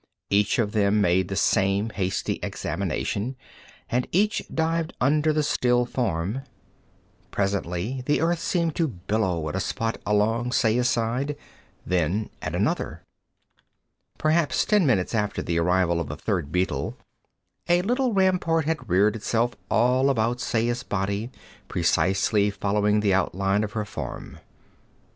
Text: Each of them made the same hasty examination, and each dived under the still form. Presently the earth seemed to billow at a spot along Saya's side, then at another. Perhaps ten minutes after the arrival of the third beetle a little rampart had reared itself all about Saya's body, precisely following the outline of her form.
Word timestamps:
Each 0.31 0.57
of 0.57 0.71
them 0.71 0.99
made 0.99 1.27
the 1.27 1.35
same 1.35 1.91
hasty 1.91 2.39
examination, 2.41 3.35
and 3.87 4.07
each 4.11 4.41
dived 4.51 4.95
under 4.99 5.31
the 5.31 5.43
still 5.43 5.85
form. 5.85 6.41
Presently 7.29 8.01
the 8.07 8.19
earth 8.19 8.39
seemed 8.39 8.75
to 8.77 8.87
billow 8.87 9.47
at 9.47 9.55
a 9.55 9.59
spot 9.59 9.99
along 10.03 10.53
Saya's 10.53 10.89
side, 10.89 11.35
then 11.85 12.31
at 12.41 12.55
another. 12.55 13.03
Perhaps 14.17 14.65
ten 14.65 14.87
minutes 14.87 15.13
after 15.13 15.43
the 15.43 15.59
arrival 15.59 15.99
of 16.01 16.07
the 16.09 16.17
third 16.17 16.51
beetle 16.51 16.97
a 17.69 17.83
little 17.83 18.11
rampart 18.11 18.65
had 18.65 18.89
reared 18.89 19.15
itself 19.15 19.53
all 19.69 20.09
about 20.09 20.41
Saya's 20.41 20.81
body, 20.81 21.29
precisely 21.67 22.49
following 22.49 23.01
the 23.01 23.13
outline 23.13 23.63
of 23.63 23.73
her 23.73 23.85
form. 23.85 24.39